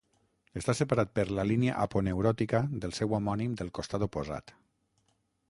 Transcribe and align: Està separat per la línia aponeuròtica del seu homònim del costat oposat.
Està 0.59 0.73
separat 0.77 1.11
per 1.19 1.25
la 1.39 1.45
línia 1.49 1.75
aponeuròtica 1.83 2.63
del 2.87 2.97
seu 3.01 3.15
homònim 3.19 3.55
del 3.61 3.71
costat 3.81 4.09
oposat. 4.09 4.57